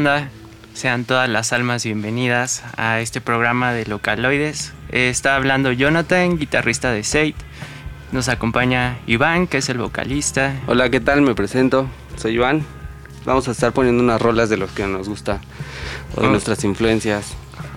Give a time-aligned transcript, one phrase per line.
[0.00, 0.30] Onda?
[0.72, 4.72] Sean todas las almas bienvenidas a este programa de Localoides.
[4.92, 7.34] Eh, está hablando Jonathan, guitarrista de Seid.
[8.10, 10.54] Nos acompaña Iván, que es el vocalista.
[10.66, 11.20] Hola, ¿qué tal?
[11.20, 12.64] Me presento, soy Iván.
[13.26, 15.38] Vamos a estar poniendo unas rolas de los que nos gusta
[16.16, 16.30] o de Oh.
[16.30, 17.34] nuestras influencias.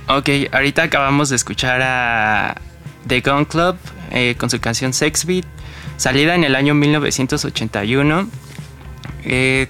[0.08, 2.56] Ok, ahorita acabamos de escuchar a
[3.06, 3.76] The Gun Club
[4.12, 5.46] eh, con su canción Sex Beat,
[5.98, 8.30] salida en el año 1981.
[9.26, 9.68] Eh,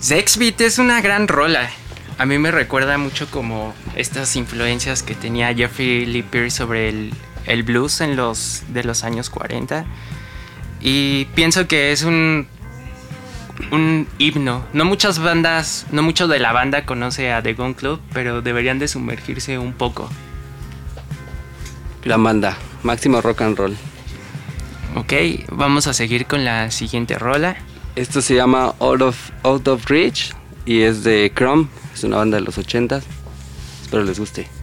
[0.00, 1.70] Sex Beat es una gran rola.
[2.18, 7.12] A mí me recuerda mucho como estas influencias que tenía Jeffrey Lee Pierce sobre el,
[7.46, 9.84] el blues en los de los años 40.
[10.80, 12.48] Y pienso que es un
[13.70, 14.64] un himno.
[14.72, 18.78] No muchas bandas, no mucho de la banda conoce a The Gun Club, pero deberían
[18.78, 20.08] de sumergirse un poco.
[22.02, 23.76] Gran banda, máximo rock and roll.
[24.96, 25.12] Ok,
[25.50, 27.56] vamos a seguir con la siguiente rola.
[27.96, 30.32] Esto se llama Out of, Out of Reach
[30.64, 33.02] y es de Chrome, es una banda de los 80s.
[33.82, 34.59] Espero les guste.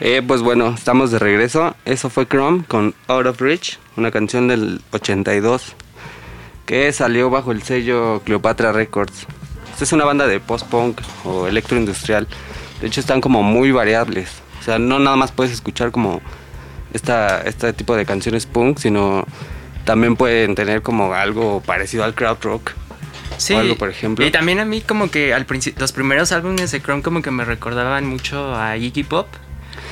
[0.00, 1.74] Eh, pues bueno, estamos de regreso.
[1.84, 5.74] Eso fue Chrome con Out of Reach, una canción del 82
[6.68, 9.26] que salió bajo el sello Cleopatra Records.
[9.72, 12.28] Esta es una banda de post-punk o electroindustrial.
[12.82, 14.42] De hecho, están como muy variables.
[14.60, 16.20] O sea, no nada más puedes escuchar como
[16.92, 19.24] esta, este tipo de canciones punk, sino
[19.84, 22.72] también pueden tener como algo parecido al crowd rock.
[23.38, 24.26] Sí, o algo, por ejemplo.
[24.26, 27.30] y también a mí como que al principio, los primeros álbumes de Chrome como que
[27.30, 29.26] me recordaban mucho a Iggy Pop.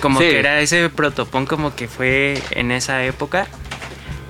[0.00, 0.26] Como Sí.
[0.26, 3.46] que era ese protopunk como que fue en esa época.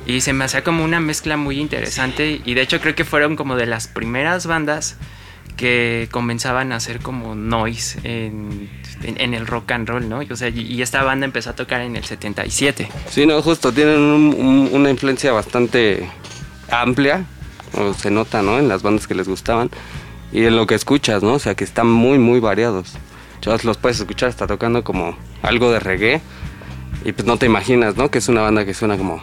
[0.07, 2.41] Y se me hacía como una mezcla muy interesante.
[2.45, 4.97] Y de hecho creo que fueron como de las primeras bandas
[5.57, 8.69] que comenzaban a hacer como noise en,
[9.03, 10.21] en- en el rock and roll, ¿no?
[10.31, 12.89] O sea, y, y esta banda empezó a tocar en el 77.
[13.11, 16.09] Sí, no, justo, tienen un- un- una influencia bastante
[16.71, 17.25] amplia,
[17.73, 18.59] o se nota, ¿no?
[18.59, 19.71] En las bandas que les gustaban
[20.31, 21.33] y en lo que escuchas, ¿no?
[21.35, 22.93] O sea, que están muy, muy variados.
[23.41, 26.21] Chavos, los puedes escuchar hasta tocando como algo de reggae
[27.05, 28.11] y pues no te imaginas, ¿no?
[28.11, 29.21] Que es una banda que suena como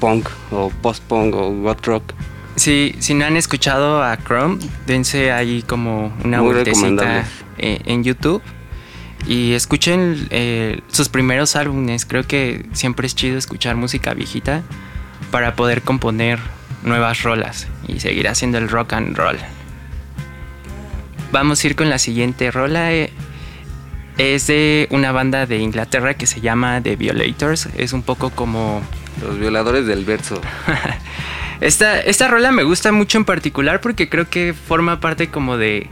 [0.00, 2.12] punk o post-punk o goth rock.
[2.56, 7.24] Si, si no han escuchado a Chrome, dense ahí como una Muy vueltecita
[7.58, 8.42] eh, en YouTube
[9.26, 12.06] y escuchen eh, sus primeros álbumes.
[12.06, 14.62] Creo que siempre es chido escuchar música viejita
[15.30, 16.38] para poder componer
[16.82, 19.38] nuevas rolas y seguir haciendo el rock and roll.
[21.32, 22.92] Vamos a ir con la siguiente rola.
[22.92, 23.12] eh,
[24.20, 27.68] es de una banda de Inglaterra que se llama The Violators.
[27.76, 28.82] Es un poco como
[29.22, 30.40] Los violadores del verso.
[31.62, 35.88] esta, esta rola me gusta mucho en particular porque creo que forma parte como de.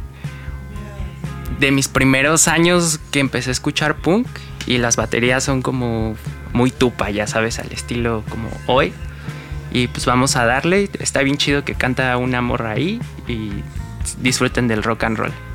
[1.58, 4.26] de mis primeros años que empecé a escuchar punk.
[4.66, 6.14] Y las baterías son como
[6.52, 8.92] muy tupa, ya sabes, al estilo como hoy.
[9.72, 10.90] Y pues vamos a darle.
[10.98, 13.00] Está bien chido que canta una morra ahí.
[13.26, 13.52] Y
[14.20, 15.47] disfruten del rock and roll.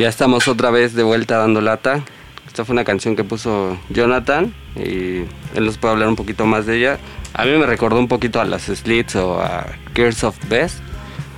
[0.00, 2.02] Ya estamos otra vez de vuelta dando lata.
[2.46, 6.64] Esta fue una canción que puso Jonathan y él nos puede hablar un poquito más
[6.66, 6.98] de ella.
[7.34, 10.78] A mí me recordó un poquito a las Slits o a Gears of Best.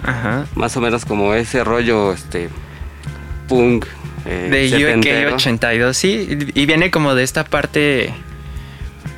[0.04, 0.47] Ajá.
[0.54, 2.49] Más o menos como ese rollo este
[3.49, 3.85] punk.
[4.26, 4.97] eh, De.
[5.28, 6.38] UK 82, sí.
[6.54, 8.14] Y viene como de esta parte,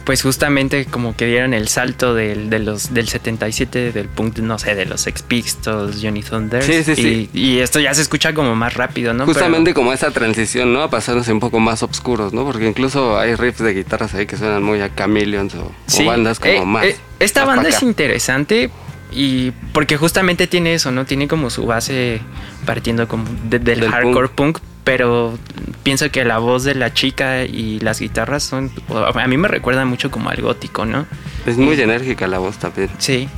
[0.05, 4.59] pues justamente como que dieron el salto del, de los, del 77, del punk, no
[4.59, 6.63] sé, de los Sex Pistols, Johnny Thunder.
[6.63, 7.31] Sí, sí, sí.
[7.33, 9.25] Y, y esto ya se escucha como más rápido, ¿no?
[9.25, 10.83] Justamente Pero- como esa transición, ¿no?
[10.83, 12.45] A pasándose un poco más oscuros, ¿no?
[12.45, 16.05] Porque incluso hay riffs de guitarras ahí que suenan muy a Chameleons o, o Sí.
[16.05, 16.85] bandas como Eh, más.
[16.85, 18.71] eh, esta más banda es interesante
[19.11, 21.07] y porque justamente tiene eso, ¿no?
[21.07, 22.21] Tiene como su base
[22.67, 24.59] partiendo como de- del, Del hardcore punk.
[24.85, 25.39] Pero
[25.83, 28.71] pienso que la voz de la chica y las guitarras son
[29.15, 31.07] a mí me recuerdan mucho como al gótico, ¿no?
[31.47, 32.91] Es muy enérgica la voz también.
[32.99, 33.29] Sí.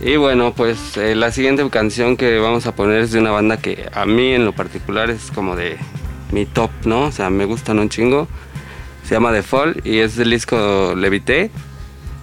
[0.00, 3.56] Y bueno, pues eh, la siguiente canción que vamos a poner es de una banda
[3.56, 5.78] que a mí en lo particular es como de
[6.30, 7.04] mi top, ¿no?
[7.04, 8.28] O sea, me gustan un chingo.
[9.04, 11.50] Se llama The Fall y es del disco Levité.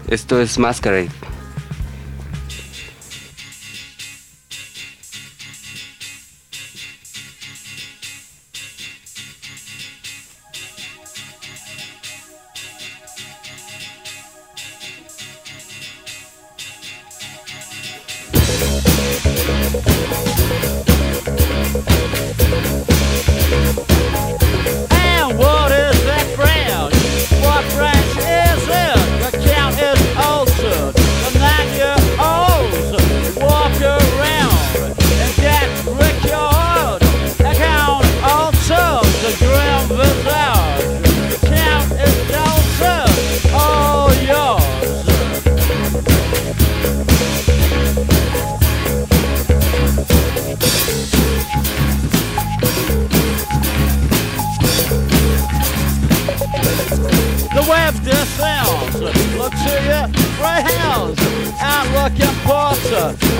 [0.09, 1.09] Esto es Masquerade.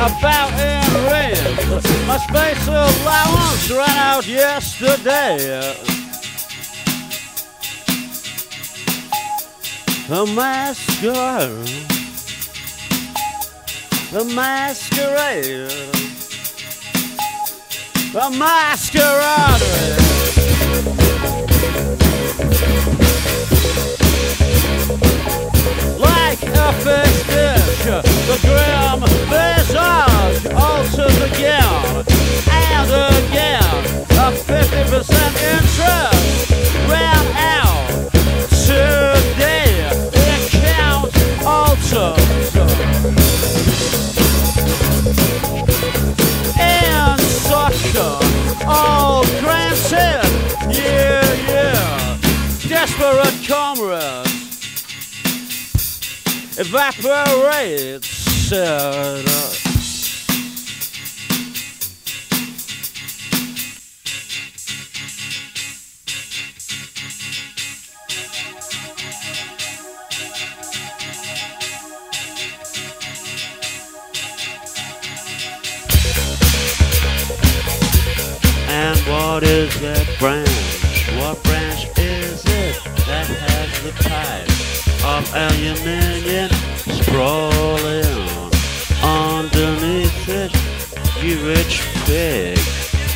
[0.01, 0.81] About in
[1.11, 2.07] rings.
[2.07, 5.75] My space allowance ran out yesterday.
[10.09, 11.85] The masquerade.
[14.11, 15.69] The masquerade.
[18.11, 19.61] The masquerade.
[25.99, 28.03] like a fish dish.
[28.27, 32.05] The grim visage alters again
[32.49, 33.73] and again.
[34.11, 35.11] A 50%
[35.55, 36.51] interest
[36.87, 37.87] ran out
[38.65, 39.89] today.
[40.11, 41.11] The count
[41.45, 42.55] alters.
[46.59, 48.17] And sucker,
[48.67, 50.29] all granted.
[50.69, 52.17] Yeah, yeah.
[52.67, 54.40] Desperate comrades
[56.61, 58.51] evaporates.
[58.51, 59.23] Uh,
[78.73, 80.47] And what is that branch?
[81.17, 82.75] What branch is it
[83.05, 88.05] that has the pipe of aluminium sprawling
[89.03, 90.51] underneath it.
[91.23, 92.57] You rich pig,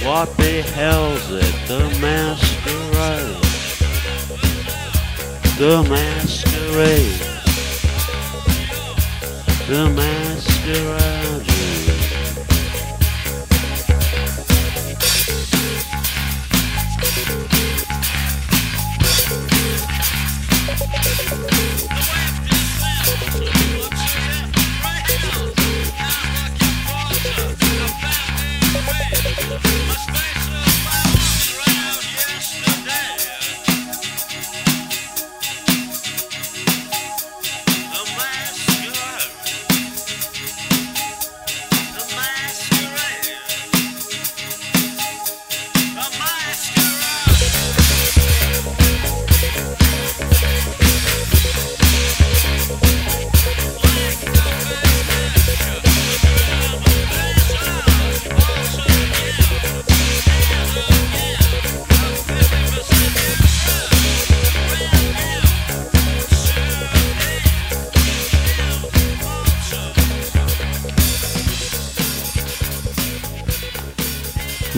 [0.04, 1.56] what the hell's it?
[1.68, 3.42] The masquerade,
[5.58, 7.22] the masquerade,
[9.68, 11.16] the masquerade.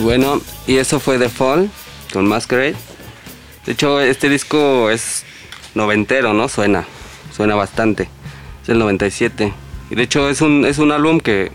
[0.08, 1.68] Bueno, y eso fue The Fall
[2.14, 2.74] con Masquerade.
[3.66, 5.26] De hecho, este disco es
[5.74, 6.48] noventero, ¿no?
[6.48, 6.86] Suena,
[7.30, 8.08] suena bastante.
[8.62, 9.52] Es el 97.
[9.90, 11.52] Y de hecho es un, es un álbum que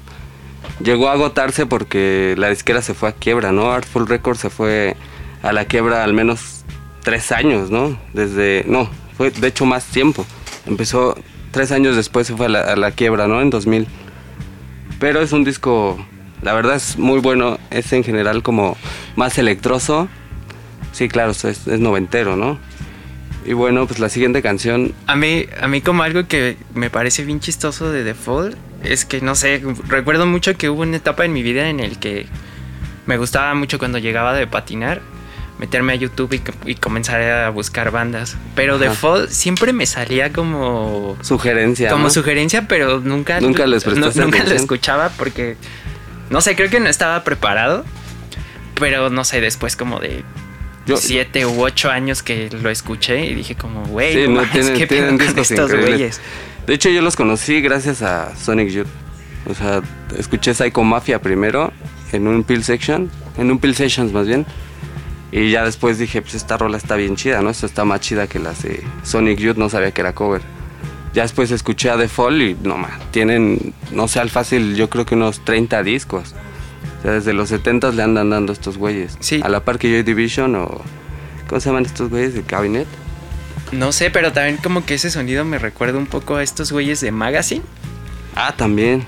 [0.84, 3.72] llegó a agotarse porque la disquera se fue a quiebra, ¿no?
[3.72, 4.96] Artful Records se fue
[5.42, 6.64] a la quiebra al menos
[7.02, 7.98] tres años, ¿no?
[8.14, 8.88] Desde, no,
[9.18, 10.28] fue de hecho más tiempo.
[10.68, 11.18] Empezó
[11.50, 13.42] tres años después se fue a a la quiebra, ¿no?
[13.42, 13.88] En 2000.
[15.00, 15.98] Pero es un disco,
[16.44, 17.60] la verdad es muy bueno.
[17.72, 18.78] Es en general como
[19.16, 20.08] más electroso.
[20.92, 22.60] Sí, claro, es, es noventero, ¿no?
[23.46, 27.26] Y bueno, pues la siguiente canción, A mí, a mí como algo que me parece
[27.26, 31.26] bien chistoso de The Fall es que, no sé, recuerdo mucho que hubo una etapa
[31.26, 32.26] en mi vida en el que
[33.06, 35.02] me gustaba mucho cuando llegaba de patinar
[35.60, 38.36] meterme a YouTube y, y comenzar a buscar bandas.
[38.56, 38.96] Pero The Ajá.
[38.96, 41.18] Fall siempre me salía como...
[41.22, 41.90] sugerencia.
[41.90, 42.10] Como ¿no?
[42.10, 43.40] sugerencia, pero nunca...
[43.40, 45.56] Nunca les prestaste Nunca lo escuchaba porque...
[46.30, 47.86] No sé, creo que no estaba preparado.
[48.80, 50.24] Pero no sé, después como de
[50.86, 54.78] Yo- siete u ocho años que lo escuché y dije como, güey, Sí, no tienen,
[54.78, 56.20] ¿qué tienen con estos güeyes?
[56.66, 58.88] De hecho, yo los conocí gracias a Sonic Youth.
[59.50, 59.82] O sea,
[60.18, 61.72] escuché Psycho Mafia primero
[62.14, 64.46] en un Pill Section, en un Pill Sessions más bien.
[65.32, 67.50] Y ya después dije, pues esta rola está bien chida, ¿no?
[67.50, 70.42] Esta está más chida que las de Sonic Youth, no sabía que era cover.
[71.14, 74.90] Ya después escuché a The Fall y no más, tienen, no sé, al fácil, yo
[74.90, 76.34] creo que unos 30 discos.
[77.00, 79.18] O sea, desde los 70 le andan dando estos güeyes.
[79.20, 79.42] Sí.
[79.44, 80.82] A la par que Joy Division o.
[81.48, 82.88] ¿Cómo se llaman estos güeyes de Cabinet?
[83.72, 87.02] No sé, pero también como que ese sonido me recuerda un poco a estos güeyes
[87.02, 87.64] de Magazine.
[88.36, 89.06] Ah, también.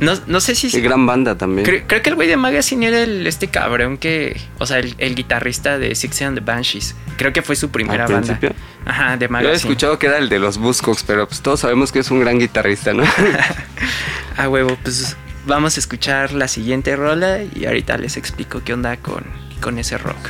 [0.00, 0.70] No, no sé si...
[0.70, 1.64] Qué gran banda también.
[1.64, 4.38] Creo, creo que el güey de Magazine era el, este cabrón que...
[4.58, 6.94] O sea, el, el guitarrista de Six and the Banshees.
[7.16, 8.36] Creo que fue su primera ¿Al banda.
[8.38, 8.54] principio?
[8.84, 9.56] Ajá, de Yo he Magazine.
[9.56, 12.38] escuchado que era el de los Buzzcocks, pero pues todos sabemos que es un gran
[12.38, 13.04] guitarrista, ¿no?
[14.36, 18.96] A huevo, pues vamos a escuchar la siguiente rola y ahorita les explico qué onda
[18.98, 19.24] con,
[19.62, 20.28] con ese rock.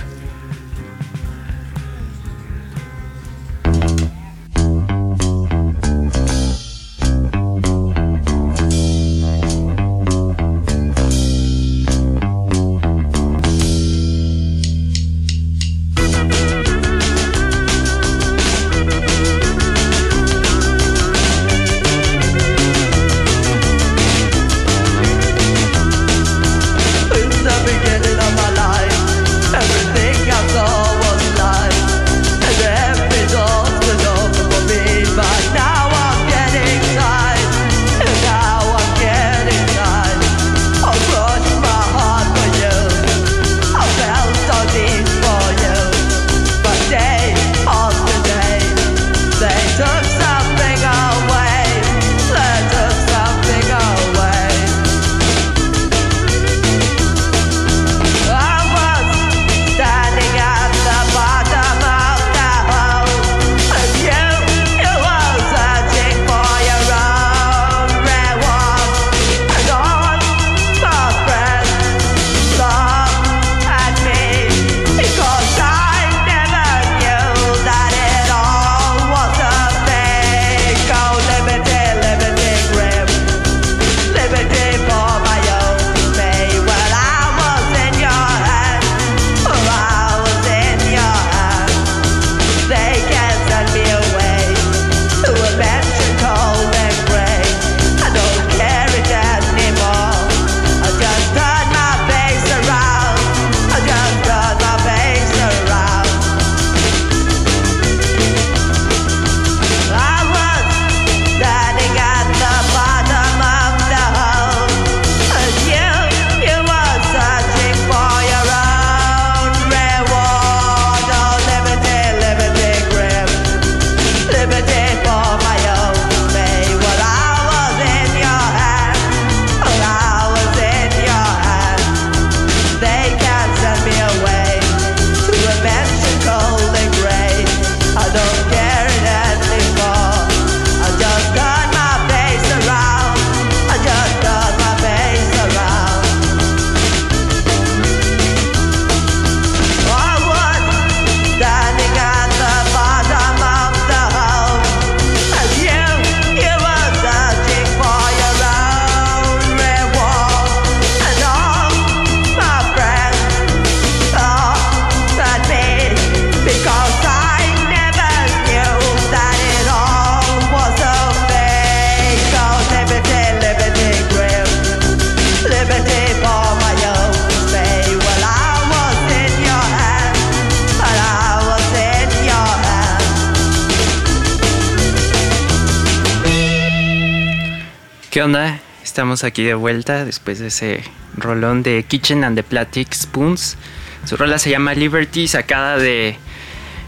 [188.96, 190.82] Estamos aquí de vuelta después de ese
[191.18, 193.59] rolón de Kitchen and the Plastic Spoons.
[194.06, 196.16] Su rola se llama Liberty, sacada de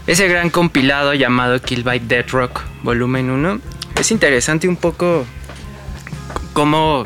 [0.07, 3.59] ese gran compilado llamado Kill by Dead Rock Volumen 1.
[3.99, 5.23] Es interesante un poco
[6.53, 7.05] cómo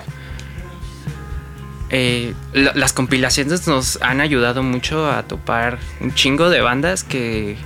[1.90, 7.58] eh, la- las compilaciones nos han ayudado mucho a topar un chingo de bandas que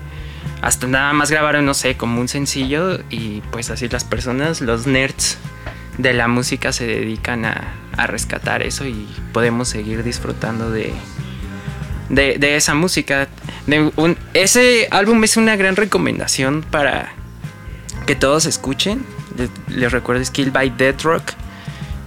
[0.64, 4.88] hasta nada más grabaron, no sé, como un sencillo y pues así las personas, los
[4.88, 5.38] nerds
[5.98, 10.94] de la música se dedican a, a rescatar eso y podemos seguir disfrutando de,
[12.10, 13.28] de, de esa música.
[13.66, 17.14] De un- ese álbum es una gran recomendación para
[18.06, 19.06] que todos escuchen.
[19.38, 21.32] Les, les recuerdo es Kill by Dead Rock.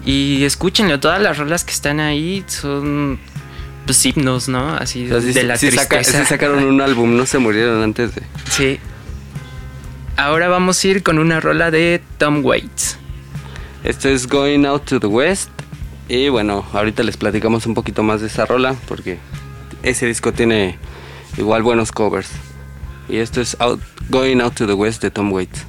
[0.04, 3.18] Y escúchenlo, todas las rolas que están ahí son
[3.84, 4.74] pues himnos, ¿no?
[4.76, 6.20] Así O sea, sí- de la saca- tristeza.
[6.20, 8.22] sí sacaron un álbum, no se murieron antes de...
[8.48, 8.78] Sí.
[10.16, 12.98] Ahora vamos a ir con una rola de Tom Waits.
[13.84, 15.50] Esto es Going Out to the West.
[16.08, 19.18] Y bueno, ahorita les platicamos un poquito más de esa rola porque
[19.82, 20.76] ese disco tiene
[21.38, 22.30] igual buenos covers.
[23.08, 25.64] Y esto es Out- Going Out to the West de Tom Waits.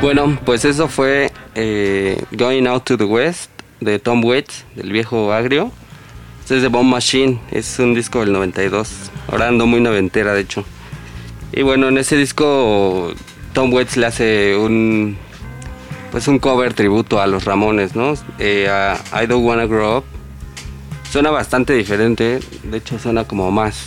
[0.00, 5.30] Bueno, pues eso fue eh, Going Out to the West de Tom Waits, del viejo
[5.30, 5.70] agrio.
[6.40, 9.10] Este es de Bomb Machine, es un disco del 92.
[9.28, 10.64] Ahora ando muy noventera, de hecho.
[11.52, 13.12] Y bueno, en ese disco
[13.52, 15.18] Tom Waits le hace un
[16.10, 18.14] pues un cover tributo a los Ramones, ¿no?
[18.38, 20.04] Eh, a I Don't Wanna Grow Up.
[21.12, 23.86] Suena bastante diferente, de hecho suena como más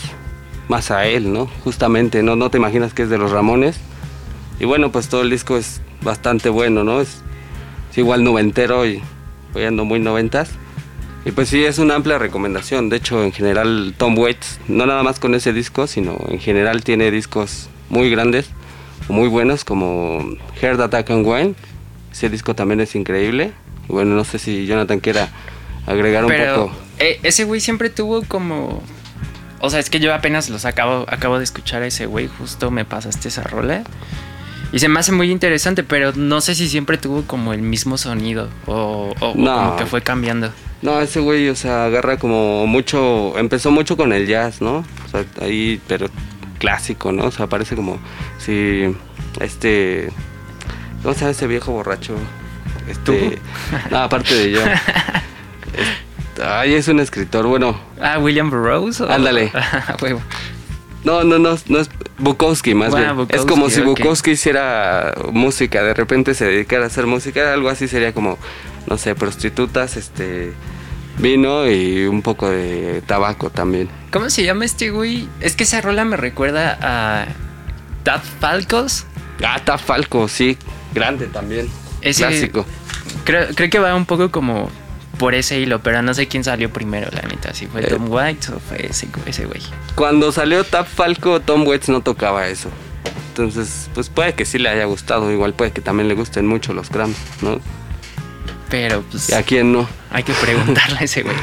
[0.68, 1.50] más a él, ¿no?
[1.64, 3.80] Justamente, no no te imaginas que es de los Ramones.
[4.60, 7.02] Y bueno, pues todo el disco es bastante bueno, ¿no?
[7.02, 7.22] Es,
[7.92, 9.02] es igual noventero y
[9.56, 10.50] Hoy ando muy noventas.
[11.26, 12.90] Y pues sí, es una amplia recomendación.
[12.90, 16.84] De hecho, en general, Tom Waits, no nada más con ese disco, sino en general
[16.84, 18.50] tiene discos muy grandes
[19.10, 20.26] muy buenos, como
[20.62, 21.56] Heart Attack and Wine.
[22.12, 23.52] Ese disco también es increíble.
[23.90, 25.30] Y bueno, no sé si Jonathan quiera
[25.86, 26.76] agregar un Pero poco.
[27.00, 28.82] eh, ese güey siempre tuvo como...
[29.60, 32.70] O sea, es que yo apenas los acabo, acabo de escuchar a ese güey, justo
[32.70, 33.84] me pasaste esa rola.
[34.74, 37.98] Y se me hace muy interesante, pero no sé si siempre tuvo como el mismo
[37.98, 40.52] sonido o, o- como que fue cambiando.
[40.82, 44.78] No, ese güey, o sea, agarra como mucho, empezó mucho con el jazz, ¿no?
[45.06, 46.08] O sea, ahí, pero
[46.60, 47.26] clásico, ¿no?
[47.26, 48.00] O sea, parece como
[48.40, 48.94] si
[49.40, 50.10] este,
[51.04, 52.16] ¿cómo se llama ese viejo borracho?
[52.90, 53.40] Este,
[53.92, 54.62] no, aparte de yo.
[56.44, 59.00] Ay, es un escritor, bueno, Ah, William Burroughs.
[59.02, 59.52] o- Ándale.
[61.04, 63.28] Ah, no, no, no, no es Bukowski más Ah, bien.
[63.30, 63.82] es como si.
[63.82, 68.38] Bukowski hiciera música, de repente se dedicara a hacer música, algo así sería como,
[68.88, 70.54] no sé, prostitutas, este,
[71.18, 73.90] vino y un poco de tabaco también.
[74.12, 75.28] ¿Cómo se llama este güey?
[75.42, 77.26] Es que esa rola me recuerda a
[78.04, 79.06] Dad Falcos.
[79.40, 80.58] Gata Falco, sí,
[80.94, 81.70] grande también.
[82.02, 82.66] Ese- Clásico.
[83.26, 84.70] Creo, creo que va un poco como
[85.18, 87.54] por ese hilo, pero no sé quién salió primero, la neta.
[87.54, 87.88] Si fue Eh.
[87.88, 89.62] Tom White o fue ese, ese güey.
[89.96, 92.70] Cuando salió Tap Falco, Tom Waits no tocaba eso.
[93.30, 96.74] Entonces, pues puede que sí le haya gustado, igual puede que también le gusten mucho
[96.74, 97.60] los Grams, ¿no?
[98.70, 99.88] Pero pues ¿Y a quién no?
[100.12, 101.36] hay que preguntarle a ese güey.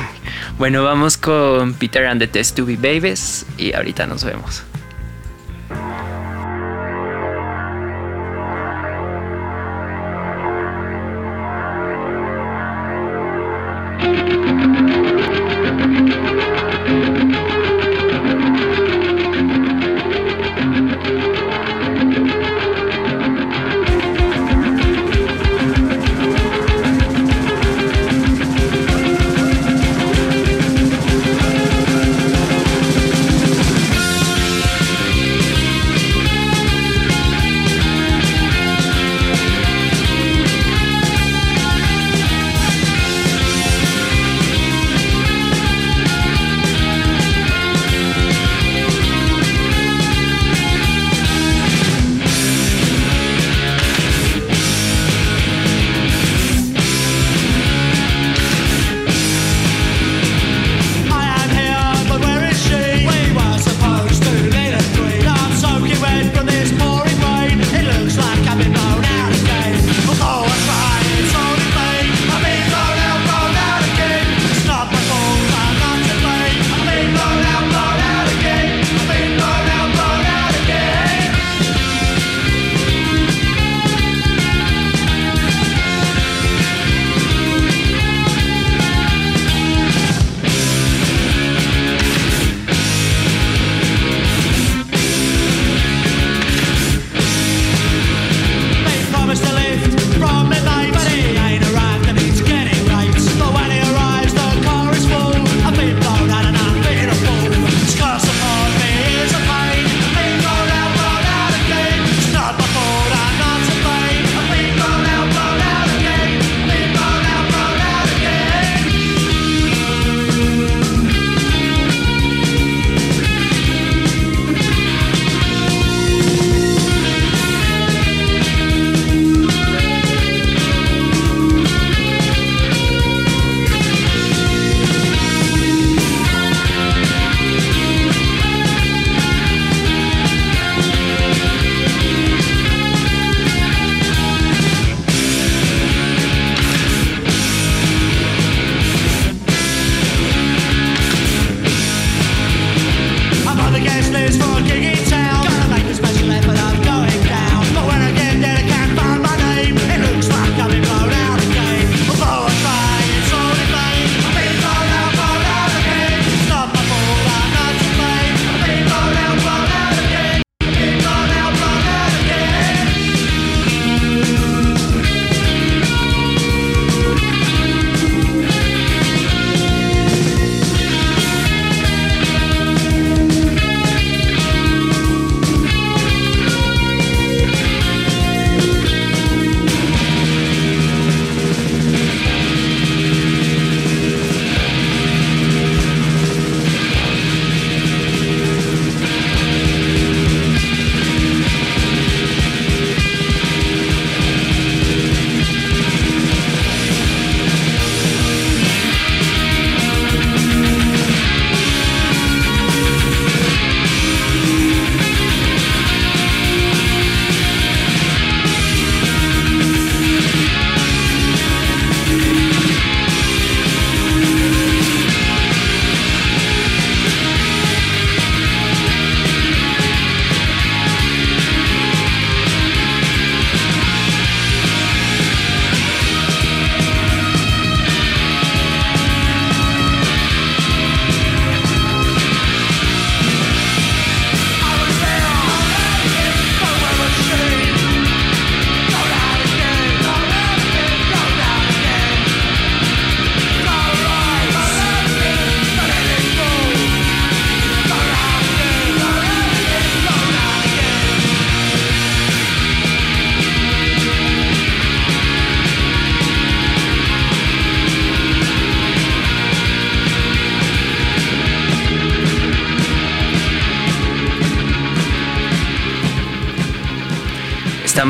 [0.59, 4.62] Bueno, vamos con Peter and the Test to Be Babies y ahorita nos vemos.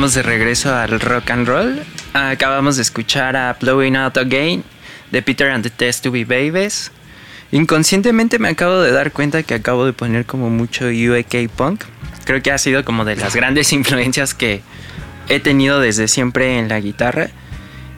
[0.01, 1.79] Estamos de regreso al rock and roll.
[2.15, 4.63] Acabamos de escuchar a Blowing Out Again
[5.11, 6.91] de Peter and the Test to Be Babies.
[7.51, 11.83] Inconscientemente me acabo de dar cuenta que acabo de poner como mucho UK punk.
[12.25, 14.63] Creo que ha sido como de las grandes influencias que
[15.29, 17.27] he tenido desde siempre en la guitarra.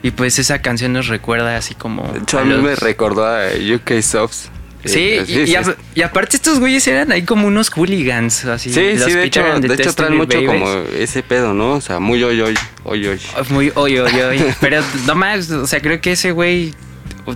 [0.02, 2.06] Y pues esa canción nos recuerda así como...
[2.12, 4.50] De hecho, a a mí los- me recordó a UK Softs.
[4.84, 8.72] Sí, Eh, y, y a- y aparte estos güeyes eran ahí como unos hooligans, así.
[8.72, 10.50] Sí, los sí, de hecho, de hecho traen mucho Babies.
[10.50, 11.72] como ese pedo, ¿no?
[11.72, 12.54] O sea, muy hoy, hoy,
[12.84, 13.20] hoy, hoy.
[13.50, 14.44] Muy oy, oy, oy.
[14.60, 16.74] Pero no más, o sea, creo que ese güey.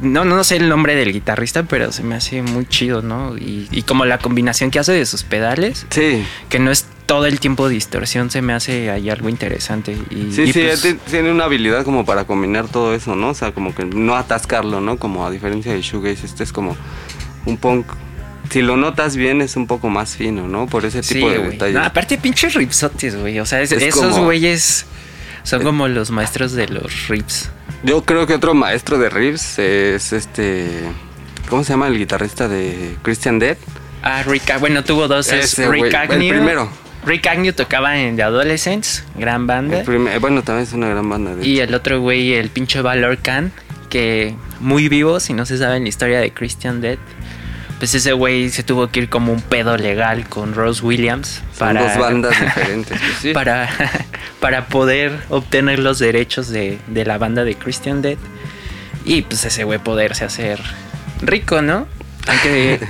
[0.02, 3.38] No, no sé el nombre del guitarrista, pero se me hace muy chido, ¿no?
[3.38, 7.24] Y, y como la combinación que hace de sus pedales, Sí, que no es todo
[7.24, 9.96] el tiempo distorsión, se me hace ahí algo interesante.
[10.10, 13.30] Y, sí, y sí, pues, ti- tiene una habilidad como para combinar todo eso, ¿no?
[13.30, 14.98] O sea, como que no atascarlo, ¿no?
[14.98, 16.76] Como a diferencia de Shoegaze, este es como
[17.48, 17.86] un punk.
[18.50, 20.66] Si lo notas bien, es un poco más fino, ¿no?
[20.66, 21.50] Por ese sí, tipo de güey.
[21.52, 21.74] detalles.
[21.74, 23.38] No, aparte, pinches ripsotes, güey.
[23.40, 24.86] O sea, es- Es esos güeyes
[25.42, 27.50] son como los maestros de los rips.
[27.82, 30.66] Yo creo que otro maestro de riffs es este.
[31.50, 33.56] ¿Cómo se llama el guitarrista de Christian Dead?
[34.02, 35.30] Ah, Rick, bueno, tuvo dos.
[35.32, 36.28] Es Rick güey, el Agnew.
[36.30, 36.70] primero.
[37.04, 39.82] Rick Agnew tocaba en The Adolescents, gran banda.
[39.82, 41.34] Primer- bueno, también es una gran banda.
[41.34, 41.64] De Y hecho.
[41.68, 43.52] el otro güey, el pinche Valor Khan,
[43.88, 46.98] que muy vivo, si no se sabe la historia de Christian Dead.
[47.78, 51.68] Pues ese güey se tuvo que ir como un pedo legal con Rose Williams Son
[51.68, 52.98] para, dos bandas diferentes.
[52.98, 53.32] pues sí.
[53.32, 53.68] para,
[54.40, 58.18] para poder obtener los derechos de, de la banda de Christian Dead.
[59.04, 60.60] Y pues ese güey poderse hacer
[61.22, 61.86] rico, ¿no?
[62.26, 62.80] Aunque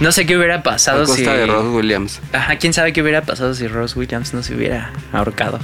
[0.00, 1.24] no sé qué hubiera A pasado si...
[1.24, 2.20] costa de Ross Williams.
[2.32, 5.60] Ajá, quién sabe qué hubiera pasado si Rose Williams no se hubiera ahorcado.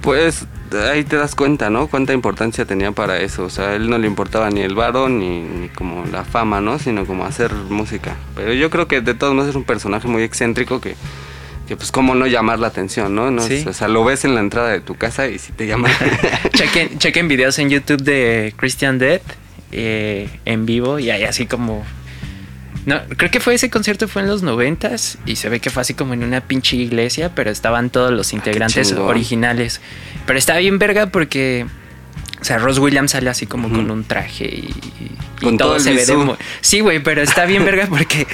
[0.00, 0.46] Pues
[0.90, 1.86] ahí te das cuenta, ¿no?
[1.88, 3.44] Cuánta importancia tenía para eso.
[3.44, 6.60] O sea, a él no le importaba ni el varo ni, ni como la fama,
[6.60, 6.78] ¿no?
[6.78, 8.16] Sino como hacer música.
[8.34, 10.94] Pero yo creo que de todos modos es un personaje muy excéntrico que,
[11.68, 13.30] que pues cómo no llamar la atención, ¿no?
[13.30, 13.68] No es- Sí.
[13.68, 15.88] O sea, lo ves en la entrada de tu casa y si te llama.
[16.54, 19.20] chequen, chequen videos en YouTube de Christian Dead
[19.72, 21.84] eh, en vivo y hay así como...
[22.86, 25.82] No, creo que fue ese concierto fue en los noventas y se ve que fue
[25.82, 29.08] así como en una pinche iglesia, pero estaban todos los integrantes chingón.
[29.08, 29.80] originales.
[30.24, 31.66] Pero está bien verga porque...
[32.40, 34.70] O sea, Ross Williams sale así como con un traje y,
[35.00, 36.36] y Con todo, todo se ve de...
[36.60, 38.26] Sí, güey, pero está bien verga porque...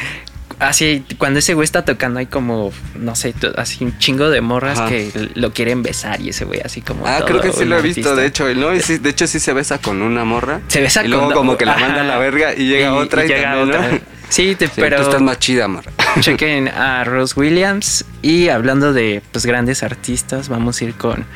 [0.63, 4.79] Así, cuando ese güey está tocando hay como, no sé, así un chingo de morras
[4.79, 4.89] Ajá.
[4.89, 7.07] que lo quieren besar y ese güey así como...
[7.07, 8.15] ah, todo creo que sí lo he visto, artista.
[8.15, 8.55] de hecho.
[8.55, 8.75] ¿no?
[8.75, 10.61] Y sí, de hecho sí se besa con una morra.
[10.69, 13.29] Se besa Y luego como que la manda a la verga y llega otra y,
[13.29, 14.01] llega también, otra.
[14.29, 15.93] Sí, te- Sí, pero tú estás más chida, morra.
[16.21, 21.27] chequen a Rose Williams y hablando de pues grandes artistas, vamos a ir con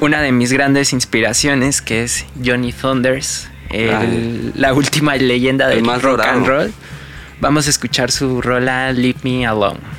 [0.00, 5.84] una de mis grandes inspiraciones que es Johnny Thunders, el- la última leyenda El del
[5.84, 6.72] más rock and roll.
[7.40, 9.97] Vamos a escuchar su rola Leave Me Alone.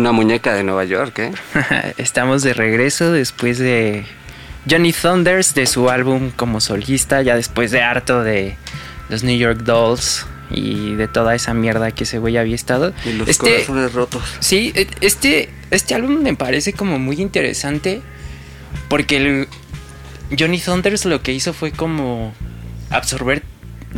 [0.00, 1.32] Una muñeca de Nueva York, ¿eh?
[1.98, 4.06] Estamos de regreso después de
[4.68, 8.56] Johnny Thunders, de su álbum como solista, ya después de harto de
[9.10, 12.94] los New York Dolls y de toda esa mierda que ese güey había estado.
[13.04, 14.22] Y los Este- corazones rotos.
[14.40, 18.00] Sí, e- este, este álbum me parece como muy interesante
[18.88, 19.48] porque el
[20.38, 22.32] Johnny Thunders lo que hizo fue como
[22.88, 23.42] absorber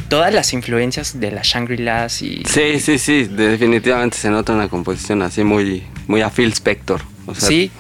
[0.09, 2.43] todas las influencias de las Shangri-Las y...
[2.47, 7.03] Sí, sí, sí, definitivamente se nota una composición así muy, muy a Phil Spector.
[7.27, 7.71] O sea, Sí.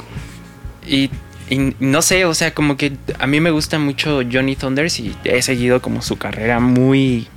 [0.86, 1.10] Y,
[1.48, 5.16] y no sé, o sea, como que a mí me gusta mucho Johnny Thunders y
[5.24, 7.28] he seguido como su carrera muy,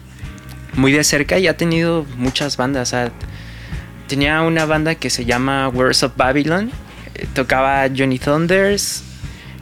[0.73, 2.89] muy de cerca y ha tenido muchas bandas.
[2.89, 3.11] O sea,
[4.07, 6.71] tenía una banda que se llama Words of Babylon.
[7.15, 9.03] eh, Tocaba Johnny Thunders,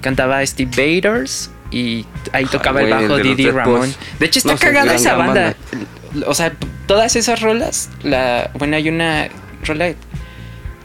[0.02, 3.94] cantaba Steve Baders y ahí Ay, tocaba el bajo Didi Ramón.
[4.20, 5.56] De hecho, está No cagada esa banda.
[6.28, 6.54] O sea,
[6.86, 9.30] todas esas rolas, la, bueno, hay una
[9.66, 9.94] rola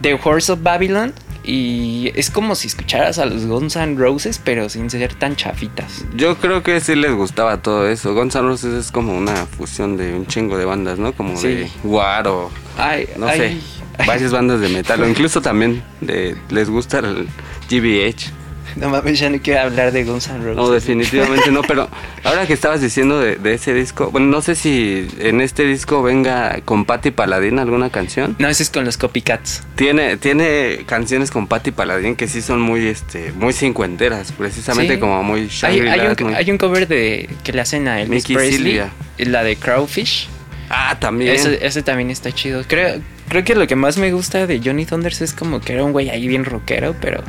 [0.01, 1.13] de Horse of Babylon
[1.43, 6.03] y es como si escucharas a los Guns N' Roses, pero sin ser tan chafitas.
[6.15, 8.13] Yo creo que sí les gustaba todo eso.
[8.13, 11.13] Guns N' Roses es como una fusión de un chingo de bandas, ¿no?
[11.13, 11.47] Como Sí.
[11.47, 14.05] de War o Ay, no ay, sé, ay.
[14.07, 17.27] varias bandas de metal o incluso también de les gusta el
[17.69, 18.31] GBH.
[18.75, 20.55] No mames, ya no quiero hablar de Guns N' Roses.
[20.55, 21.89] No, definitivamente no, pero
[22.23, 26.01] ahora que estabas diciendo de, de ese disco, bueno, no sé si en este disco
[26.03, 28.35] venga con Patti Paladín alguna canción.
[28.39, 29.63] No, ese es con los Copycats.
[29.75, 34.99] Tiene, tiene canciones con Patti Paladín que sí son muy, este, muy cincuenteras, precisamente Sí.
[34.99, 38.23] como muy Hay, hay un, muy- hay un cover de que le hacen a Elvis
[38.23, 38.89] Mickey Presley, Silvia.
[39.17, 40.27] la de Crowfish.
[40.69, 41.33] Ah, también.
[41.33, 42.63] Ese, ese también está chido.
[42.67, 45.83] Creo, creo que lo que más me gusta de Johnny Thunders es como que era
[45.83, 47.23] un güey ahí bien rockero, Pero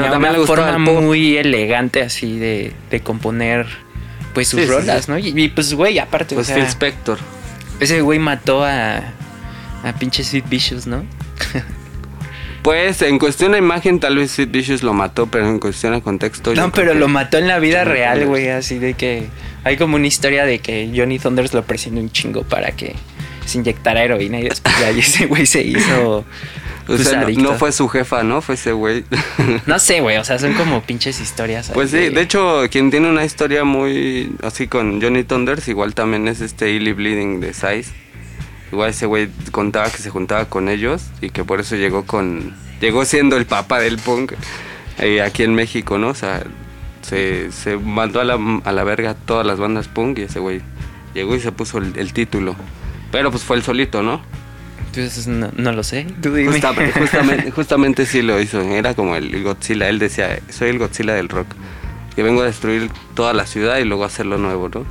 [0.00, 3.66] tenía una forma muy elegante así de, de componer
[4.34, 5.10] pues sus Sí, rolas, sí.
[5.10, 5.18] ¿no?
[5.18, 7.18] Y, y, pues güey, aparte, Pues o Phil sea, Spector.
[7.80, 9.02] ese güey mató a
[9.84, 11.04] a pinche Sid Vicious, ¿no?
[12.62, 16.00] Pues en cuestión de imagen tal vez Sid Vicious lo mató, pero en cuestión de
[16.00, 16.54] contexto...
[16.54, 19.26] No, pero lo mató en la vida real, güey, así de que
[19.64, 22.94] hay como una historia de que Johnny Thunders lo presionó un chingo para que
[23.46, 26.24] se inyectara heroína y después de ahí ese güey se hizo
[26.82, 27.42] O pues, sea, no- adicto.
[27.44, 28.40] no fue su jefa, ¿no?
[28.42, 29.04] Fue ese güey.
[29.66, 31.70] No sé, güey, o sea, son como pinches historias.
[31.72, 36.26] Pues sí, de hecho, quien tiene una historia muy así con Johnny Thunders, igual también
[36.28, 37.92] es este Illy Bleeding de Size.
[38.72, 42.54] Igual ese güey contaba que se juntaba con ellos y que por eso llegó con.
[42.80, 44.32] Llegó siendo el papa del punk
[44.98, 46.08] eh, aquí en México, ¿no?
[46.08, 46.42] O sea,
[47.02, 50.62] se, se mandó a la, a la verga todas las bandas punk y ese güey
[51.14, 52.56] llegó y se puso el, el título.
[53.12, 54.20] Pero pues fue el solito, ¿no?
[54.92, 56.06] Pues no, no lo sé.
[56.20, 56.52] Tú dime.
[56.52, 58.60] Justa- justamente, justamente sí lo hizo.
[58.60, 59.88] Era como el Godzilla.
[59.88, 61.46] Él decía, soy el Godzilla del rock.
[62.14, 64.84] Que vengo a destruir toda la ciudad y luego hacerlo nuevo, ¿no?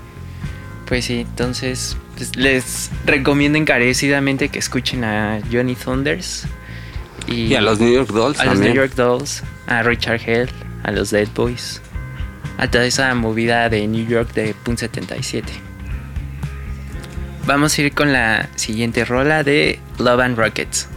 [0.87, 6.45] Pues sí, entonces pues, les recomiendo encarecidamente que escuchen a Johnny Thunders
[7.27, 8.59] y, Y a los New York Dolls a los.
[8.59, 10.49] New York Dolls, a Richard Hell,
[10.83, 11.79] a los Dead Boys,
[12.57, 15.53] a toda esa movida de New York de Punk 77.
[17.45, 20.87] Vamos a ir con la siguiente rola de Love and Rockets.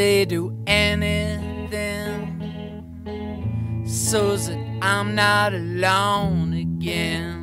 [0.00, 1.76] Say do anything
[3.86, 7.39] so that I'm not alone again.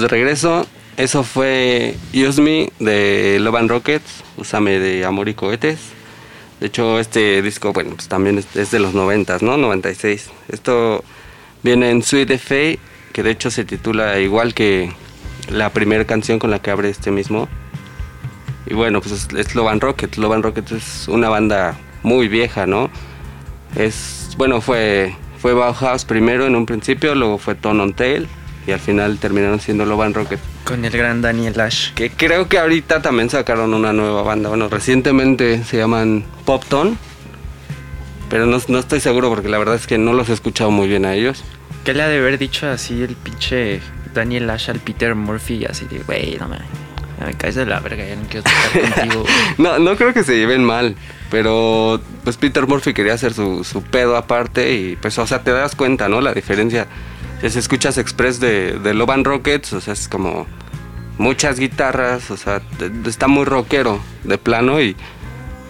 [0.00, 0.66] De regreso.
[0.96, 5.78] Eso fue Use Me de Love and Rockets, Úsame de Amor y Cohetes.
[6.60, 9.58] De hecho, este disco, bueno, pues también es, de los 90, ¿no?
[9.58, 10.30] 96.
[10.48, 11.04] Esto
[11.62, 12.78] viene en Sweet the Fate,
[13.12, 14.90] que de hecho se titula igual que
[15.50, 17.46] la primera canción con la que abre este mismo.
[18.66, 20.16] Y bueno, pues es, es Love and Rockets.
[20.16, 22.90] Love and Rockets es una banda muy vieja, ¿no?
[23.74, 28.26] Es, bueno, fue, fue Bauhaus primero en un principio, luego fue Tone on Tail
[28.66, 30.42] y al final terminaron siendo Love and Rockets.
[30.64, 31.92] Con el gran Daniel Ash.
[31.94, 34.48] Que creo que ahorita también sacaron una nueva banda.
[34.48, 36.96] Bueno, recientemente se llaman Pop Tone.
[38.28, 40.88] Pero no, no estoy seguro porque la verdad es que no los he escuchado muy
[40.88, 41.44] bien a ellos.
[41.84, 43.80] ¿Qué le ha de haber dicho así el pinche
[44.14, 45.64] Daniel Ash al Peter Murphy?
[45.64, 46.58] Así de, güey, no me,
[47.24, 49.22] me caes de la verga, ya no quiero tocar contigo.
[49.22, 49.34] güey".
[49.58, 50.96] No, no creo que se lleven mal.
[51.30, 55.50] Pero pues Peter Murphy quería hacer su, su pedo aparte y pues o sea te
[55.52, 56.20] das cuenta, ¿no?
[56.20, 56.86] La diferencia.
[57.50, 60.46] Si escuchas Express de, de Love and Rockets, o sea, es como
[61.18, 62.60] muchas guitarras, o sea,
[63.06, 64.94] está muy rockero de plano y,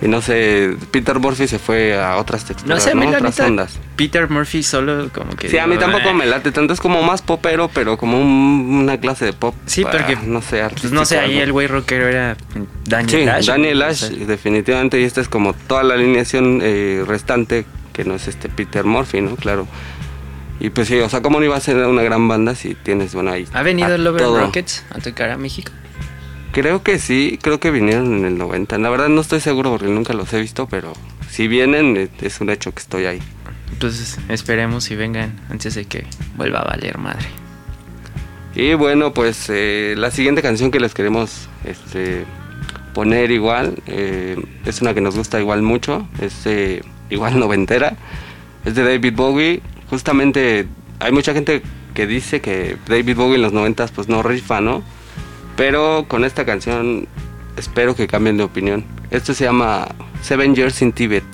[0.02, 3.00] y no sé, Peter Murphy se fue a otras No texturas, sé, ¿no?
[3.02, 3.78] mí la otras ondas.
[3.96, 5.48] Peter Murphy solo como que...
[5.48, 6.14] Sí, a mí tampoco "Ah".
[6.14, 9.54] me late tanto, es como más popero, pero como un- una clase de pop.
[9.66, 10.16] Sí, para, porque...
[10.26, 12.36] No sé, Pues no sé, ahí el güey rockero era
[12.84, 13.46] Daniel Sí, Ash.
[13.46, 18.28] Daniel Ash, definitivamente, y esta es como toda la alineación eh, restante, que no es
[18.28, 19.36] este Peter Murphy, ¿no?
[19.36, 19.66] Claro.
[20.58, 23.14] Y pues sí, o sea, ¿cómo no iba a ser una gran banda si tienes,
[23.14, 23.46] bueno, ahí...
[23.52, 24.40] ¿Ha venido a Love and todo?
[24.40, 25.72] Rockets a tocar a México?
[26.52, 28.78] Creo que sí, creo que vinieron en el 90.
[28.78, 30.94] La verdad no estoy seguro porque nunca los he visto, pero
[31.28, 33.20] si vienen, eh, es un hecho que estoy ahí.
[33.78, 37.26] Pues esperemos y vengan antes de que vuelva a valer madre.
[38.54, 42.24] Y bueno, pues eh, la siguiente canción que les queremos este,
[42.94, 47.98] poner igual, eh, es una que nos gusta igual mucho, es eh, igual noventera,
[48.64, 49.62] es de David Bowie.
[49.88, 50.66] Justamente
[50.98, 51.62] hay mucha gente
[51.94, 54.82] que dice que David Bowie en los noventas pues no rifa, ¿no?
[55.56, 57.08] Pero con esta canción
[57.56, 58.84] espero que cambien de opinión.
[59.10, 59.88] Esto se llama
[60.22, 61.24] Seven Years in Tibet.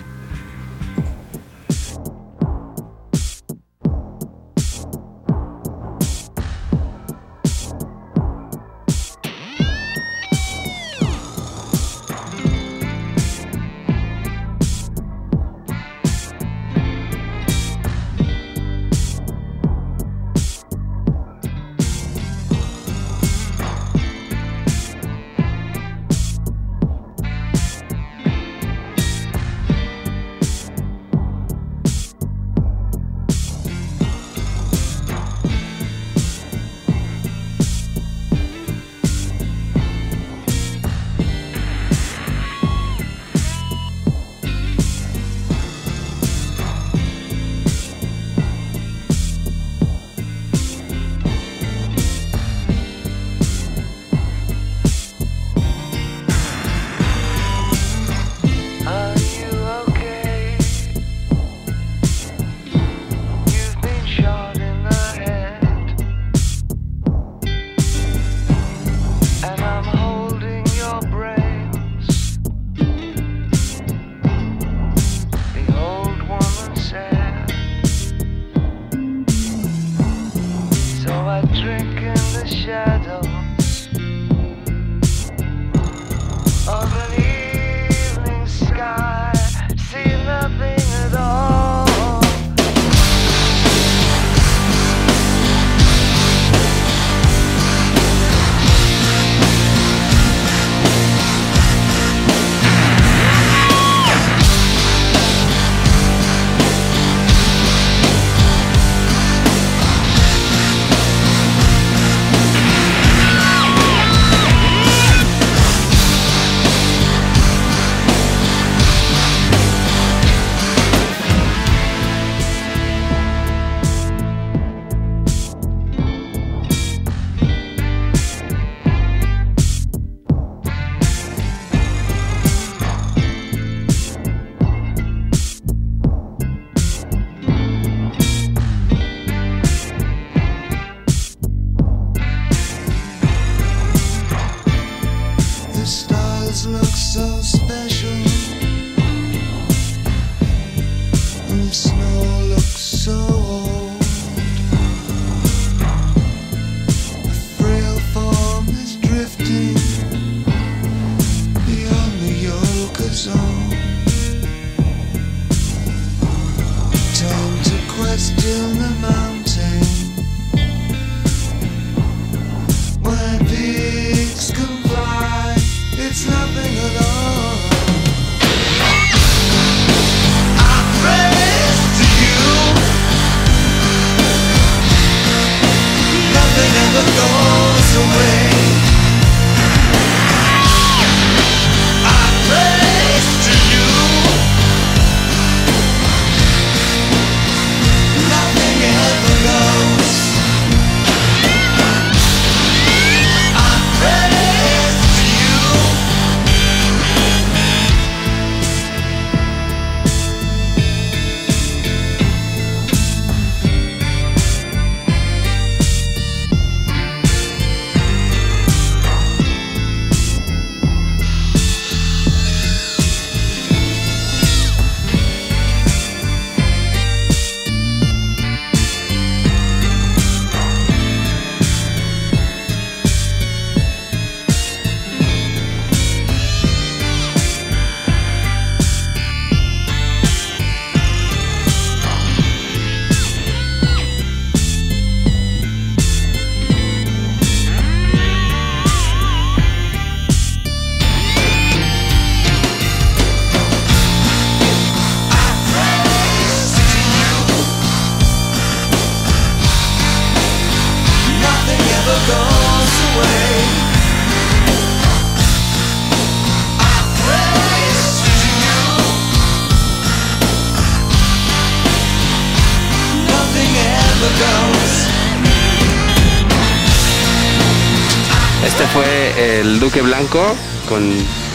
[279.62, 280.56] El Duque Blanco
[280.88, 281.02] con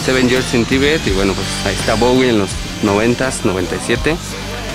[0.05, 1.05] Seven Years in Tibet.
[1.05, 2.49] Y bueno, pues ahí está Bowie en los
[2.83, 4.15] 90s, 97.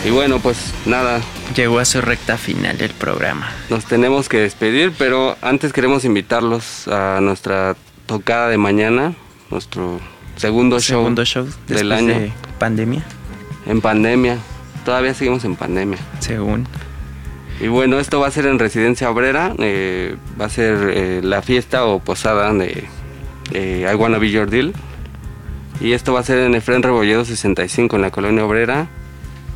[0.04, 1.20] Y bueno, pues nada,
[1.54, 3.50] Llegó a su recta final el programa.
[3.70, 7.76] nos tenemos que despedir, pero antes queremos invitarlos a nuestra
[8.06, 9.14] tocada de mañana,
[9.50, 10.00] nuestro
[10.36, 13.04] segundo show, Segundo show del año de pandemia,
[13.66, 14.38] en pandemia.
[14.84, 15.98] Todavía seguimos en pandemia.
[16.20, 16.66] según.
[17.60, 21.42] Y bueno, esto va a ser en Residencia Obrera, eh, va a ser eh, la
[21.42, 22.88] fiesta o posada de
[23.54, 24.72] eh, I Wanna Be Your Deal.
[25.80, 28.86] Y esto va a ser en Efren Rebolledo 65 en la colonia obrera.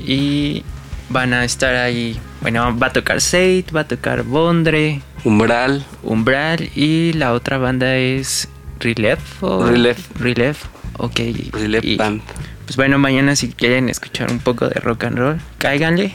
[0.00, 0.64] Y
[1.08, 2.18] van a estar ahí.
[2.40, 7.96] Bueno, va a tocar Seit, va a tocar Bondre, Umbral, Umbral y la otra banda
[7.96, 8.48] es
[8.80, 9.42] Relief.
[9.42, 9.98] o- Relief.
[10.18, 10.64] Relief.
[10.98, 11.20] Ok.
[11.52, 12.20] Relief Y, Band.
[12.66, 16.12] Pues bueno, mañana si quieren escuchar un poco de rock and roll, cáiganle.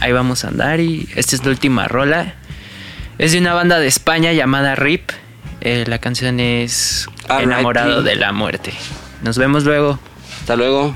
[0.00, 2.34] Ahí vamos a andar y esta es la última rola.
[3.18, 5.10] Es de una banda de España llamada RIP.
[5.60, 7.08] Eh, la canción es.
[7.28, 8.72] Enamorado de la muerte.
[9.22, 9.98] Nos vemos luego.
[10.40, 10.94] Hasta luego.